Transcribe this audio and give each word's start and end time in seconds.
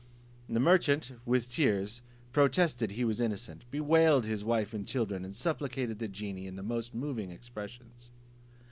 The 0.49 0.59
merchant, 0.59 1.11
with 1.27 1.51
tears, 1.51 2.01
protested 2.33 2.89
he 2.93 3.05
was 3.05 3.21
innocent, 3.21 3.65
bewailed 3.69 4.25
his 4.25 4.43
wife 4.43 4.73
and 4.73 4.83
children, 4.87 5.23
and 5.23 5.35
supplicated 5.35 5.99
the 5.99 6.07
genie, 6.07 6.47
in 6.47 6.55
the 6.55 6.63
most 6.63 6.95
moving 6.95 7.29
expressions. 7.29 8.09